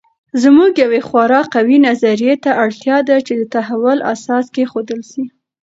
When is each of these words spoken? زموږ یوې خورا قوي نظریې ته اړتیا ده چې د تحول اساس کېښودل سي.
زموږ 0.43 0.71
یوې 0.83 1.01
خورا 1.07 1.41
قوي 1.53 1.77
نظریې 1.87 2.33
ته 2.43 2.51
اړتیا 2.63 2.97
ده 3.07 3.15
چې 3.25 3.33
د 3.39 3.43
تحول 3.53 3.99
اساس 4.13 4.45
کېښودل 4.55 5.01
سي. 5.11 5.23